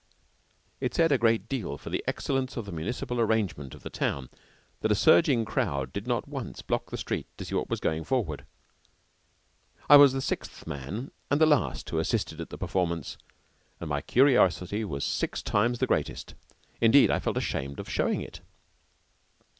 It 0.79 0.95
said 0.95 1.11
a 1.11 1.19
great 1.19 1.47
deal 1.47 1.77
for 1.77 1.91
the 1.91 2.03
excellence 2.07 2.57
of 2.57 2.65
the 2.65 2.71
municipal 2.71 3.19
arrangement 3.21 3.75
of 3.75 3.83
the 3.83 3.91
town 3.91 4.29
that 4.79 4.91
a 4.91 4.95
surging 4.95 5.45
crowd 5.45 5.93
did 5.93 6.07
not 6.07 6.23
at 6.23 6.27
once 6.27 6.63
block 6.63 6.89
the 6.89 6.97
street 6.97 7.27
to 7.37 7.45
see 7.45 7.53
what 7.53 7.69
was 7.69 7.79
going 7.79 8.03
forward. 8.03 8.43
I 9.87 9.97
was 9.97 10.11
the 10.13 10.19
sixth 10.19 10.65
man 10.65 11.11
and 11.29 11.39
the 11.39 11.45
last 11.45 11.87
who 11.91 11.99
assisted 11.99 12.41
at 12.41 12.49
the 12.49 12.57
performance, 12.57 13.15
and 13.79 13.91
my 13.91 14.01
curiosity 14.01 14.83
was 14.83 15.05
six 15.05 15.43
times 15.43 15.77
the 15.77 15.85
greatest. 15.85 16.33
Indeed, 16.81 17.11
I 17.11 17.19
felt 17.19 17.37
ashamed 17.37 17.79
of 17.79 17.87
showing 17.87 18.21
it. 18.21 18.41